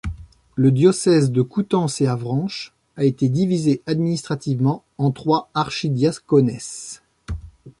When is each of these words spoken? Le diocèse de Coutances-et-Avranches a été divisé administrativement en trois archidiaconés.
Le 0.55 0.71
diocèse 0.71 1.29
de 1.29 1.43
Coutances-et-Avranches 1.43 2.73
a 2.97 3.03
été 3.03 3.29
divisé 3.29 3.83
administrativement 3.85 4.83
en 4.97 5.11
trois 5.11 5.51
archidiaconés. 5.53 6.57